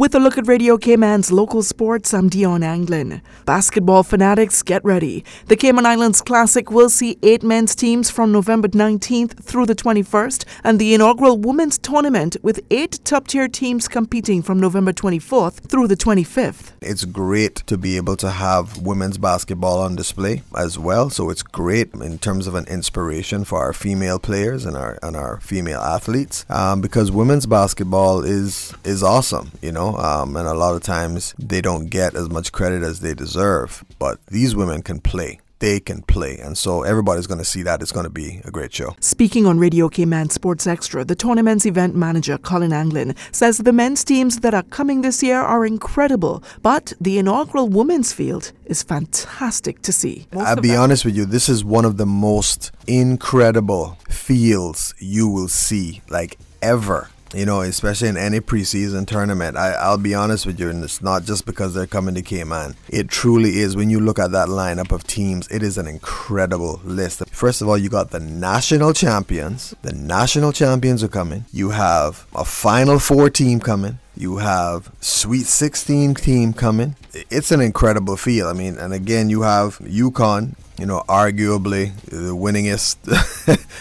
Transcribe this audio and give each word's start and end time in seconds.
With 0.00 0.14
a 0.14 0.18
look 0.18 0.38
at 0.38 0.48
Radio 0.48 0.78
Cayman's 0.78 1.30
local 1.30 1.62
sports, 1.62 2.14
I'm 2.14 2.30
Dion 2.30 2.62
Anglin. 2.62 3.20
Basketball 3.44 4.02
fanatics, 4.02 4.62
get 4.62 4.82
ready. 4.82 5.26
The 5.48 5.56
Cayman 5.56 5.84
Islands 5.84 6.22
Classic 6.22 6.70
will 6.70 6.88
see 6.88 7.18
eight 7.22 7.42
men's 7.42 7.74
teams 7.74 8.08
from 8.08 8.32
November 8.32 8.68
19th 8.68 9.44
through 9.44 9.66
the 9.66 9.74
21st, 9.74 10.46
and 10.64 10.78
the 10.78 10.94
inaugural 10.94 11.36
women's 11.36 11.76
tournament 11.76 12.38
with 12.42 12.60
eight 12.70 12.98
top 13.04 13.28
tier 13.28 13.46
teams 13.46 13.88
competing 13.88 14.40
from 14.40 14.58
November 14.58 14.94
24th 14.94 15.68
through 15.68 15.86
the 15.86 15.98
25th. 15.98 16.72
It's 16.80 17.04
great 17.04 17.56
to 17.66 17.76
be 17.76 17.98
able 17.98 18.16
to 18.16 18.30
have 18.30 18.78
women's 18.78 19.18
basketball 19.18 19.80
on 19.80 19.96
display 19.96 20.40
as 20.56 20.78
well. 20.78 21.10
So 21.10 21.28
it's 21.28 21.42
great 21.42 21.92
in 21.92 22.18
terms 22.18 22.46
of 22.46 22.54
an 22.54 22.64
inspiration 22.68 23.44
for 23.44 23.58
our 23.58 23.74
female 23.74 24.18
players 24.18 24.64
and 24.64 24.78
our 24.78 24.98
and 25.02 25.14
our 25.14 25.40
female 25.40 25.80
athletes 25.80 26.46
um, 26.48 26.80
because 26.80 27.12
women's 27.12 27.44
basketball 27.44 28.22
is 28.22 28.72
is 28.82 29.02
awesome. 29.02 29.50
You 29.60 29.72
know 29.72 29.89
um, 29.96 30.36
and 30.36 30.46
a 30.46 30.54
lot 30.54 30.74
of 30.74 30.82
times 30.82 31.34
they 31.38 31.60
don't 31.60 31.86
get 31.86 32.14
as 32.14 32.28
much 32.28 32.52
credit 32.52 32.82
as 32.82 33.00
they 33.00 33.14
deserve. 33.14 33.84
But 33.98 34.24
these 34.26 34.54
women 34.54 34.82
can 34.82 35.00
play 35.00 35.40
they 35.60 35.78
can 35.78 36.02
play. 36.02 36.38
And 36.38 36.58
so 36.58 36.82
everybody's 36.82 37.26
going 37.26 37.38
to 37.38 37.44
see 37.44 37.62
that. 37.62 37.80
It's 37.80 37.92
going 37.92 38.04
to 38.04 38.10
be 38.10 38.40
a 38.44 38.50
great 38.50 38.74
show. 38.74 38.96
Speaking 38.98 39.46
on 39.46 39.58
Radio 39.58 39.88
Cayman 39.88 40.30
Sports 40.30 40.66
Extra, 40.66 41.04
the 41.04 41.14
tournament's 41.14 41.64
event 41.64 41.94
manager, 41.94 42.36
Colin 42.38 42.72
Anglin, 42.72 43.14
says 43.30 43.58
the 43.58 43.72
men's 43.72 44.02
teams 44.02 44.40
that 44.40 44.54
are 44.54 44.64
coming 44.64 45.02
this 45.02 45.22
year 45.22 45.38
are 45.38 45.64
incredible, 45.64 46.42
but 46.62 46.92
the 47.00 47.18
inaugural 47.18 47.68
women's 47.68 48.12
field 48.12 48.52
is 48.64 48.82
fantastic 48.82 49.82
to 49.82 49.92
see. 49.92 50.26
Most 50.32 50.46
I'll 50.46 50.56
be 50.56 50.74
honest 50.74 51.04
with 51.04 51.16
you, 51.16 51.24
this 51.26 51.48
is 51.48 51.64
one 51.64 51.84
of 51.84 51.98
the 51.98 52.06
most 52.06 52.72
incredible 52.86 53.98
fields 54.08 54.94
you 54.98 55.28
will 55.28 55.48
see, 55.48 56.00
like 56.08 56.38
ever 56.62 57.08
you 57.34 57.46
know, 57.46 57.60
especially 57.60 58.08
in 58.08 58.16
any 58.16 58.40
preseason 58.40 59.06
tournament. 59.06 59.56
I, 59.56 59.72
I'll 59.72 59.98
be 59.98 60.14
honest 60.14 60.46
with 60.46 60.58
you, 60.58 60.68
and 60.68 60.82
it's 60.82 61.02
not 61.02 61.24
just 61.24 61.46
because 61.46 61.74
they're 61.74 61.86
coming 61.86 62.14
to 62.14 62.22
Cayman. 62.22 62.74
It 62.88 63.08
truly 63.08 63.58
is. 63.58 63.76
When 63.76 63.90
you 63.90 64.00
look 64.00 64.18
at 64.18 64.32
that 64.32 64.48
lineup 64.48 64.92
of 64.92 65.04
teams, 65.06 65.46
it 65.48 65.62
is 65.62 65.78
an 65.78 65.86
incredible 65.86 66.80
list. 66.84 67.22
First 67.30 67.62
of 67.62 67.68
all, 67.68 67.78
you 67.78 67.88
got 67.88 68.10
the 68.10 68.20
national 68.20 68.92
champions. 68.92 69.74
The 69.82 69.92
national 69.92 70.52
champions 70.52 71.02
are 71.04 71.08
coming. 71.08 71.44
You 71.52 71.70
have 71.70 72.26
a 72.34 72.44
Final 72.44 72.98
Four 72.98 73.30
team 73.30 73.60
coming. 73.60 73.98
You 74.16 74.38
have 74.38 74.92
Sweet 75.00 75.46
16 75.46 76.14
team 76.14 76.52
coming. 76.52 76.96
It's 77.30 77.50
an 77.52 77.60
incredible 77.60 78.16
feel. 78.16 78.48
I 78.48 78.52
mean, 78.52 78.76
and 78.76 78.92
again, 78.92 79.30
you 79.30 79.42
have 79.42 79.78
UConn, 79.78 80.56
you 80.80 80.86
know, 80.86 81.04
arguably 81.08 81.94
the 82.06 82.34
winningest 82.34 82.96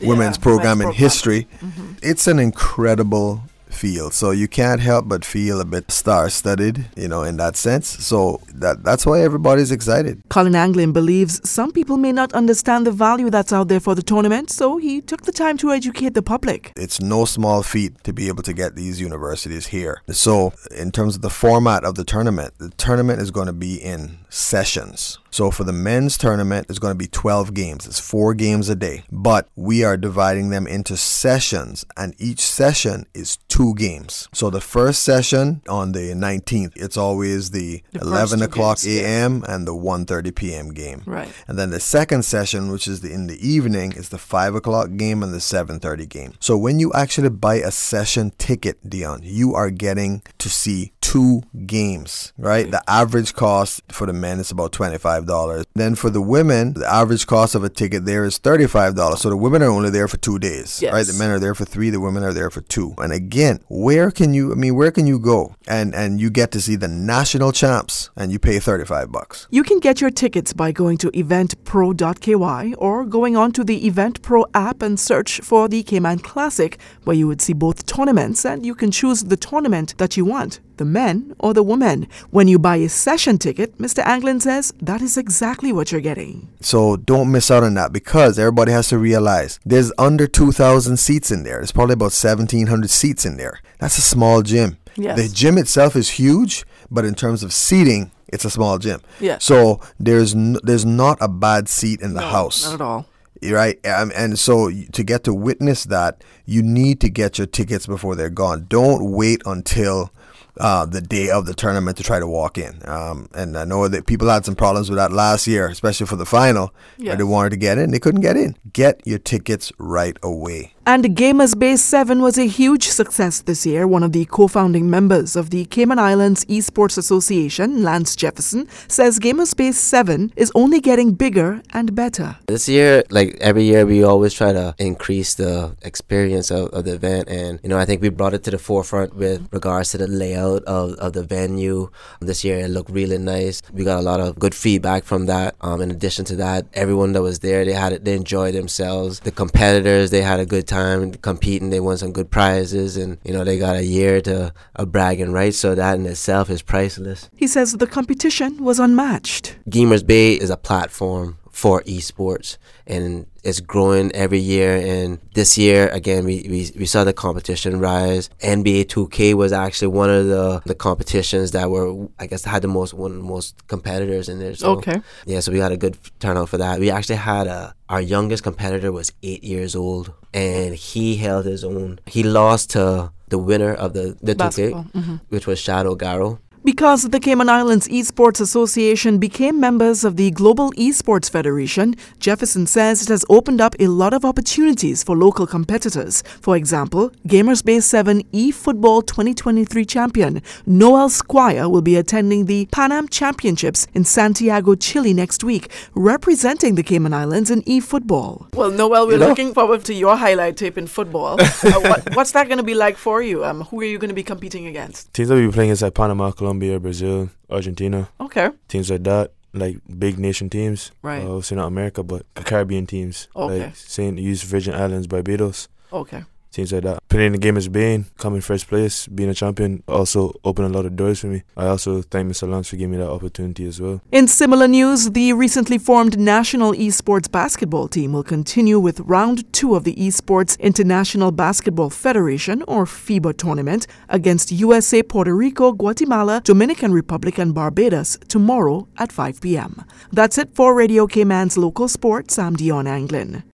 women's 0.06 0.36
yeah, 0.36 0.42
program 0.42 0.80
in 0.82 0.92
history. 0.92 1.46
Mm-hmm. 1.60 1.92
It's 2.02 2.26
an 2.26 2.38
incredible 2.38 3.42
feel. 3.72 4.10
So 4.10 4.30
you 4.30 4.48
can't 4.48 4.80
help 4.80 5.08
but 5.08 5.24
feel 5.24 5.60
a 5.60 5.64
bit 5.64 5.90
star-studded, 5.90 6.86
you 6.96 7.08
know, 7.08 7.22
in 7.22 7.36
that 7.38 7.56
sense. 7.56 7.88
So 7.88 8.40
that 8.54 8.84
that's 8.84 9.06
why 9.06 9.22
everybody's 9.22 9.70
excited. 9.70 10.22
Colin 10.28 10.54
Anglin 10.54 10.92
believes 10.92 11.40
some 11.48 11.72
people 11.72 11.96
may 11.96 12.12
not 12.12 12.32
understand 12.32 12.86
the 12.86 12.92
value 12.92 13.30
that's 13.30 13.52
out 13.52 13.68
there 13.68 13.80
for 13.80 13.94
the 13.94 14.02
tournament, 14.02 14.50
so 14.50 14.78
he 14.78 15.00
took 15.00 15.22
the 15.22 15.32
time 15.32 15.56
to 15.58 15.70
educate 15.70 16.14
the 16.14 16.22
public. 16.22 16.72
It's 16.76 17.00
no 17.00 17.24
small 17.24 17.62
feat 17.62 18.02
to 18.04 18.12
be 18.12 18.28
able 18.28 18.42
to 18.42 18.52
get 18.52 18.76
these 18.76 19.00
universities 19.00 19.68
here. 19.68 20.02
So 20.10 20.52
in 20.70 20.90
terms 20.92 21.16
of 21.16 21.22
the 21.22 21.30
format 21.30 21.84
of 21.84 21.94
the 21.94 22.04
tournament, 22.04 22.54
the 22.58 22.70
tournament 22.70 23.20
is 23.20 23.30
going 23.30 23.46
to 23.46 23.52
be 23.52 23.76
in 23.76 24.18
sessions. 24.28 25.18
So 25.30 25.50
for 25.50 25.64
the 25.64 25.72
men's 25.72 26.18
tournament, 26.18 26.66
it's 26.68 26.78
going 26.78 26.92
to 26.92 26.98
be 26.98 27.06
12 27.06 27.54
games. 27.54 27.86
It's 27.86 28.00
four 28.00 28.34
games 28.34 28.68
a 28.68 28.74
day, 28.74 29.04
but 29.12 29.48
we 29.54 29.84
are 29.84 29.96
dividing 29.96 30.50
them 30.50 30.66
into 30.66 30.96
sessions, 30.96 31.84
and 31.96 32.14
each 32.18 32.40
session 32.40 33.06
is 33.14 33.36
two 33.48 33.59
games. 33.74 34.28
So 34.32 34.50
the 34.50 34.60
first 34.60 35.02
session 35.02 35.62
on 35.68 35.92
the 35.92 36.12
19th, 36.14 36.72
it's 36.76 36.96
always 36.96 37.50
the, 37.50 37.82
the 37.92 38.00
11 38.00 38.42
o'clock 38.42 38.78
a.m. 38.86 39.44
and 39.48 39.66
the 39.66 39.74
1:30 39.74 40.34
p.m. 40.34 40.70
game. 40.70 41.02
Right. 41.06 41.28
And 41.46 41.58
then 41.58 41.70
the 41.70 41.80
second 41.80 42.24
session, 42.24 42.70
which 42.70 42.88
is 42.88 43.00
the, 43.00 43.12
in 43.12 43.26
the 43.26 43.38
evening, 43.46 43.92
is 43.92 44.08
the 44.08 44.18
5 44.18 44.54
o'clock 44.54 44.96
game 44.96 45.22
and 45.22 45.32
the 45.32 45.38
7:30 45.38 46.08
game. 46.08 46.34
So 46.40 46.56
when 46.56 46.80
you 46.80 46.92
actually 46.92 47.30
buy 47.30 47.56
a 47.56 47.70
session 47.70 48.32
ticket, 48.38 48.78
Dion, 48.88 49.20
you 49.22 49.54
are 49.54 49.70
getting 49.70 50.22
to 50.38 50.48
see 50.48 50.92
two 51.00 51.42
games. 51.66 52.32
Right. 52.38 52.70
The 52.70 52.82
average 52.88 53.34
cost 53.34 53.82
for 53.88 54.06
the 54.06 54.12
men 54.12 54.38
is 54.40 54.50
about 54.50 54.72
25 54.72 55.00
$35. 55.00 55.64
Then 55.74 55.94
for 55.94 56.10
the 56.10 56.20
women, 56.20 56.74
the 56.74 56.90
average 56.90 57.26
cost 57.26 57.54
of 57.54 57.64
a 57.64 57.68
ticket 57.68 58.04
there 58.04 58.24
is 58.24 58.38
$35. 58.38 59.18
So 59.18 59.30
the 59.30 59.36
women 59.36 59.62
are 59.62 59.70
only 59.70 59.90
there 59.90 60.08
for 60.08 60.16
two 60.16 60.38
days, 60.38 60.80
yes. 60.82 60.92
right? 60.92 61.06
The 61.06 61.18
men 61.18 61.30
are 61.30 61.38
there 61.38 61.54
for 61.54 61.64
three, 61.64 61.90
the 61.90 62.00
women 62.00 62.22
are 62.22 62.32
there 62.32 62.50
for 62.50 62.60
two. 62.60 62.94
And 62.98 63.12
again, 63.12 63.49
where 63.68 64.10
can 64.10 64.34
you, 64.34 64.52
I 64.52 64.54
mean, 64.54 64.74
where 64.74 64.90
can 64.90 65.06
you 65.06 65.18
go 65.18 65.56
and, 65.66 65.94
and 65.94 66.20
you 66.20 66.30
get 66.30 66.52
to 66.52 66.60
see 66.60 66.76
the 66.76 66.88
national 66.88 67.52
champs 67.52 68.10
and 68.16 68.30
you 68.32 68.38
pay 68.38 68.58
35 68.58 69.10
bucks? 69.10 69.46
You 69.50 69.62
can 69.62 69.80
get 69.80 70.00
your 70.00 70.10
tickets 70.10 70.52
by 70.52 70.72
going 70.72 70.98
to 70.98 71.10
eventpro.ky 71.10 72.74
or 72.74 73.04
going 73.04 73.36
on 73.36 73.52
to 73.52 73.64
the 73.64 73.90
EventPro 73.90 74.44
app 74.54 74.82
and 74.82 74.98
search 74.98 75.40
for 75.40 75.68
the 75.68 75.82
Cayman 75.82 76.20
Classic, 76.20 76.78
where 77.04 77.16
you 77.16 77.26
would 77.26 77.40
see 77.40 77.52
both 77.52 77.86
tournaments 77.86 78.44
and 78.44 78.64
you 78.64 78.74
can 78.74 78.90
choose 78.90 79.24
the 79.24 79.36
tournament 79.36 79.94
that 79.98 80.16
you 80.16 80.24
want 80.24 80.60
the 80.80 80.84
men 80.86 81.36
or 81.38 81.52
the 81.52 81.62
women. 81.62 82.08
When 82.30 82.48
you 82.48 82.58
buy 82.58 82.76
a 82.76 82.88
session 82.88 83.36
ticket, 83.36 83.76
Mr. 83.76 84.02
Anglin 84.04 84.40
says 84.40 84.72
that 84.80 85.02
is 85.02 85.18
exactly 85.18 85.72
what 85.72 85.92
you're 85.92 86.00
getting. 86.00 86.48
So 86.62 86.96
don't 86.96 87.30
miss 87.30 87.50
out 87.50 87.62
on 87.62 87.74
that 87.74 87.92
because 87.92 88.38
everybody 88.38 88.72
has 88.72 88.88
to 88.88 88.98
realize 88.98 89.60
there's 89.64 89.92
under 89.98 90.26
2,000 90.26 90.96
seats 90.96 91.30
in 91.30 91.44
there. 91.44 91.58
There's 91.58 91.70
probably 91.70 91.92
about 91.92 92.16
1,700 92.16 92.88
seats 92.88 93.26
in 93.26 93.36
there. 93.36 93.60
That's 93.78 93.98
a 93.98 94.02
small 94.02 94.40
gym. 94.40 94.78
Yes. 94.96 95.20
The 95.20 95.28
gym 95.28 95.58
itself 95.58 95.96
is 95.96 96.08
huge, 96.10 96.64
but 96.90 97.04
in 97.04 97.14
terms 97.14 97.42
of 97.42 97.52
seating, 97.52 98.10
it's 98.28 98.46
a 98.46 98.50
small 98.50 98.78
gym. 98.78 99.02
Yeah. 99.20 99.36
So 99.38 99.80
there's 99.98 100.34
n- 100.34 100.56
there's 100.62 100.86
not 100.86 101.18
a 101.20 101.28
bad 101.28 101.68
seat 101.68 102.00
in 102.00 102.14
the 102.14 102.22
no, 102.22 102.28
house. 102.28 102.64
Not 102.64 102.74
at 102.74 102.80
all 102.80 103.06
right 103.48 103.84
um, 103.86 104.12
and 104.14 104.38
so 104.38 104.70
to 104.92 105.02
get 105.02 105.24
to 105.24 105.32
witness 105.32 105.84
that 105.84 106.22
you 106.44 106.62
need 106.62 107.00
to 107.00 107.08
get 107.08 107.38
your 107.38 107.46
tickets 107.46 107.86
before 107.86 108.14
they're 108.14 108.28
gone 108.28 108.66
don't 108.68 109.10
wait 109.10 109.40
until 109.46 110.12
uh, 110.60 110.84
the 110.84 111.00
day 111.00 111.30
of 111.30 111.46
the 111.46 111.54
tournament 111.54 111.96
to 111.96 112.02
try 112.02 112.18
to 112.18 112.26
walk 112.26 112.58
in. 112.58 112.80
Um, 112.86 113.28
and 113.34 113.56
I 113.56 113.64
know 113.64 113.88
that 113.88 114.06
people 114.06 114.28
had 114.28 114.44
some 114.44 114.54
problems 114.54 114.90
with 114.90 114.98
that 114.98 115.10
last 115.10 115.46
year, 115.46 115.68
especially 115.68 116.06
for 116.06 116.16
the 116.16 116.26
final, 116.26 116.74
yes. 116.98 117.16
they 117.16 117.24
wanted 117.24 117.50
to 117.50 117.56
get 117.56 117.78
in, 117.78 117.90
they 117.90 117.98
couldn't 117.98 118.20
get 118.20 118.36
in. 118.36 118.56
Get 118.72 119.00
your 119.06 119.18
tickets 119.18 119.72
right 119.78 120.16
away. 120.22 120.74
And 120.86 121.04
Gamers 121.04 121.56
Bay 121.56 121.76
7 121.76 122.20
was 122.20 122.36
a 122.36 122.48
huge 122.48 122.88
success 122.88 123.42
this 123.42 123.64
year. 123.64 123.86
One 123.86 124.02
of 124.02 124.12
the 124.12 124.24
co 124.24 124.48
founding 124.48 124.90
members 124.90 125.36
of 125.36 125.50
the 125.50 125.66
Cayman 125.66 125.98
Islands 125.98 126.44
Esports 126.46 126.98
Association, 126.98 127.84
Lance 127.84 128.16
Jefferson, 128.16 128.66
says 128.88 129.20
Gamers 129.20 129.56
Bay 129.56 129.72
7 129.72 130.32
is 130.36 130.50
only 130.54 130.80
getting 130.80 131.12
bigger 131.12 131.62
and 131.72 131.94
better. 131.94 132.38
This 132.46 132.68
year, 132.68 133.04
like 133.10 133.36
every 133.40 133.64
year, 133.64 133.86
we 133.86 134.02
always 134.02 134.34
try 134.34 134.52
to 134.52 134.74
increase 134.78 135.34
the 135.34 135.76
experience 135.82 136.50
of, 136.50 136.70
of 136.70 136.86
the 136.86 136.94
event. 136.94 137.28
And, 137.28 137.60
you 137.62 137.68
know, 137.68 137.78
I 137.78 137.84
think 137.84 138.02
we 138.02 138.08
brought 138.08 138.34
it 138.34 138.42
to 138.44 138.50
the 138.50 138.58
forefront 138.58 139.14
with 139.14 139.48
regards 139.52 139.90
to 139.90 139.98
the 139.98 140.08
layout 140.08 140.49
of, 140.58 140.94
of 140.94 141.12
the 141.12 141.22
venue. 141.22 141.90
This 142.20 142.44
year, 142.44 142.58
it 142.58 142.68
looked 142.68 142.90
really 142.90 143.18
nice. 143.18 143.62
We 143.72 143.84
got 143.84 143.98
a 143.98 144.02
lot 144.02 144.20
of 144.20 144.38
good 144.38 144.54
feedback 144.54 145.04
from 145.04 145.26
that. 145.26 145.54
Um, 145.60 145.80
in 145.80 145.90
addition 145.90 146.24
to 146.26 146.36
that, 146.36 146.66
everyone 146.74 147.12
that 147.12 147.22
was 147.22 147.40
there, 147.40 147.64
they 147.64 147.72
had 147.72 147.92
it, 147.92 148.04
they 148.04 148.14
enjoyed 148.14 148.54
themselves. 148.54 149.20
The 149.20 149.30
competitors, 149.30 150.10
they 150.10 150.22
had 150.22 150.40
a 150.40 150.46
good 150.46 150.66
time 150.66 150.80
time 150.80 151.12
competing. 151.14 151.70
They 151.70 151.80
won 151.80 151.96
some 151.96 152.12
good 152.12 152.30
prizes, 152.30 152.96
and 152.96 153.18
you 153.24 153.32
know 153.32 153.44
they 153.44 153.58
got 153.58 153.76
a 153.76 153.84
year 153.84 154.20
to 154.22 154.52
a 154.76 154.86
bragging 154.86 155.32
rights. 155.32 155.58
So 155.58 155.74
that 155.74 155.98
in 155.98 156.06
itself 156.06 156.50
is 156.50 156.62
priceless. 156.62 157.30
He 157.36 157.46
says 157.46 157.72
the 157.72 157.86
competition 157.86 158.64
was 158.64 158.78
unmatched. 158.78 159.56
Gamers 159.68 160.06
Bay 160.06 160.34
is 160.34 160.50
a 160.50 160.56
platform 160.56 161.38
for 161.50 161.82
esports. 161.82 162.56
And 162.86 163.26
it's 163.42 163.60
growing 163.60 164.12
every 164.12 164.38
year. 164.38 164.76
And 164.76 165.18
this 165.34 165.58
year 165.58 165.88
again 165.88 166.24
we, 166.24 166.46
we, 166.48 166.70
we 166.78 166.86
saw 166.86 167.04
the 167.04 167.12
competition 167.12 167.78
rise. 167.80 168.30
Nba 168.40 168.86
2k 168.86 169.34
was 169.34 169.52
actually 169.52 169.88
one 169.88 170.10
of 170.10 170.26
the, 170.26 170.62
the 170.64 170.74
competitions 170.74 171.50
that 171.52 171.70
were 171.70 172.08
i 172.18 172.26
guess 172.26 172.44
had 172.44 172.62
the 172.62 172.68
most 172.68 172.94
one 172.94 173.10
of 173.12 173.16
the 173.16 173.22
most 173.22 173.66
competitors 173.68 174.28
in 174.28 174.38
there. 174.38 174.54
So 174.54 174.76
okay. 174.76 175.00
yeah 175.26 175.40
so 175.40 175.52
we 175.52 175.58
had 175.58 175.72
a 175.72 175.76
good 175.76 175.98
turnout 176.18 176.48
for 176.48 176.58
that. 176.58 176.80
We 176.80 176.90
actually 176.90 177.16
had 177.16 177.46
a 177.46 177.74
our 177.88 178.00
youngest 178.00 178.42
competitor 178.42 178.92
was 178.92 179.12
eight 179.22 179.42
years 179.42 179.74
old. 179.74 180.12
And 180.32 180.76
he 180.76 181.16
held 181.16 181.44
his 181.44 181.64
own. 181.64 181.98
He 182.06 182.22
lost 182.22 182.70
to 182.70 183.10
the 183.28 183.38
winner 183.38 183.72
of 183.72 183.94
the 183.94 184.16
the 184.22 184.34
2k 184.34 184.92
mm-hmm. 184.92 185.16
which 185.28 185.46
was 185.46 185.58
shadow 185.58 185.94
garo 185.96 186.38
Because 186.62 187.04
the 187.08 187.18
Cayman 187.18 187.48
Islands 187.48 187.88
Esports 187.88 188.38
Association 188.38 189.16
became 189.16 189.58
members 189.58 190.04
of 190.04 190.16
the 190.18 190.30
Global 190.30 190.72
Esports 190.72 191.30
Federation, 191.30 191.94
Jefferson 192.18 192.66
says 192.66 193.00
it 193.00 193.08
has 193.08 193.24
opened 193.30 193.62
up 193.62 193.74
a 193.80 193.86
lot 193.86 194.12
of 194.12 194.26
opportunities 194.26 195.02
for 195.02 195.16
local 195.16 195.46
competitors. 195.46 196.22
For 196.42 196.56
example, 196.56 197.12
Gamers 197.26 197.64
Bay 197.64 197.80
7 197.80 198.22
eFootball 198.34 199.06
2023 199.06 199.86
champion 199.86 200.42
Noel 200.66 201.08
Squire 201.08 201.66
will 201.66 201.80
be 201.80 201.96
attending 201.96 202.44
the 202.44 202.66
Pan 202.66 202.92
Am 202.92 203.08
Championships 203.08 203.86
in 203.94 204.04
Santiago, 204.04 204.74
Chile 204.74 205.14
next 205.14 205.42
week, 205.42 205.70
representing 205.94 206.74
the 206.74 206.82
Cayman 206.82 207.14
Islands 207.14 207.50
in 207.50 207.62
eFootball. 207.62 208.52
Well, 208.54 208.70
Noel, 208.70 209.06
we're 209.06 209.14
You 209.14 209.18
know? 209.20 209.28
looking 209.28 209.54
forward 209.54 209.82
to 209.86 209.94
your 209.94 210.14
highlight 210.14 210.58
tape 210.58 210.76
in 210.76 210.86
football. 210.88 211.40
uh, 211.40 211.80
what, 211.80 212.14
what's 212.14 212.32
that 212.32 212.48
going 212.48 212.58
to 212.58 212.64
be 212.64 212.74
like 212.74 212.98
for 212.98 213.22
you? 213.22 213.46
Um, 213.46 213.62
who 213.62 213.80
are 213.80 213.84
you 213.84 213.98
going 213.98 214.10
to 214.10 214.14
be 214.14 214.22
competing 214.22 214.66
against? 214.66 215.14
Teams 215.14 215.30
that 215.30 215.36
we 215.36 215.46
be 215.46 215.52
playing 215.52 215.70
is 215.70 215.80
like 215.80 215.94
Panama, 215.94 216.30
Colombia, 216.32 216.49
Brazil, 216.58 217.30
Argentina, 217.48 218.08
Okay. 218.20 218.50
teams 218.68 218.90
like 218.90 219.04
that. 219.04 219.32
Like 219.52 219.78
big 219.98 220.16
nation 220.18 220.48
teams, 220.48 220.92
Right. 221.02 221.22
Uh, 221.24 221.30
obviously 221.30 221.56
not 221.56 221.66
America, 221.66 222.02
but 222.04 222.22
Caribbean 222.34 222.86
teams, 222.86 223.26
Okay. 223.34 223.64
like 223.66 223.74
Saint 223.76 224.16
Use 224.18 224.42
Virgin 224.44 224.74
Islands, 224.74 225.08
Barbados, 225.08 225.66
Okay. 225.92 226.22
Teams 226.50 226.72
like 226.72 226.82
that. 226.82 227.00
Playing 227.08 227.32
the 227.32 227.38
game 227.38 227.56
as 227.56 227.68
being, 227.68 228.06
coming 228.18 228.40
first 228.40 228.68
place, 228.68 229.06
being 229.06 229.30
a 229.30 229.34
champion, 229.34 229.82
also 229.88 230.32
opened 230.44 230.74
a 230.74 230.76
lot 230.76 230.86
of 230.86 230.96
doors 230.96 231.20
for 231.20 231.28
me. 231.28 231.42
I 231.56 231.66
also 231.66 232.02
thank 232.02 232.30
Mr. 232.30 232.48
Lance 232.48 232.68
for 232.68 232.76
giving 232.76 232.92
me 232.92 232.98
that 232.98 233.10
opportunity 233.10 233.66
as 233.66 233.80
well. 233.80 234.00
In 234.12 234.28
similar 234.28 234.68
news, 234.68 235.10
the 235.10 235.32
recently 235.32 235.78
formed 235.78 236.18
National 236.18 236.72
Esports 236.72 237.30
Basketball 237.30 237.88
team 237.88 238.12
will 238.12 238.22
continue 238.22 238.78
with 238.78 239.00
round 239.00 239.50
two 239.52 239.74
of 239.74 239.84
the 239.84 239.94
Esports 239.94 240.58
International 240.58 241.32
Basketball 241.32 241.90
Federation, 241.90 242.62
or 242.64 242.84
FIBA 242.84 243.36
tournament, 243.36 243.86
against 244.08 244.52
USA, 244.52 245.02
Puerto 245.02 245.34
Rico, 245.34 245.72
Guatemala, 245.72 246.40
Dominican 246.44 246.92
Republic, 246.92 247.38
and 247.38 247.54
Barbados 247.54 248.18
tomorrow 248.28 248.88
at 248.98 249.12
5 249.12 249.40
p.m. 249.40 249.84
That's 250.12 250.38
it 250.38 250.54
for 250.54 250.74
Radio 250.74 251.06
Cayman's 251.06 251.56
local 251.56 251.88
sports. 251.88 252.38
I'm 252.38 252.56
Dion 252.56 252.86
Anglin. 252.86 253.42